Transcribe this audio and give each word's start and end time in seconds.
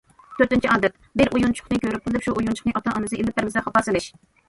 تۆتىنچى 0.37 0.71
ئادەت: 0.75 0.95
بىر 1.21 1.31
ئويۇنچۇقنى 1.35 1.79
كۆرۈپ 1.85 2.09
قېلىپ، 2.09 2.27
شۇ 2.31 2.35
ئويۇنچۇقنى 2.37 2.77
ئاتا- 2.81 2.97
ئانىسى 2.97 3.23
ئېلىپ 3.23 3.41
بەرمىسە، 3.41 3.69
خاپا 3.71 3.89
سېلىش. 3.91 4.13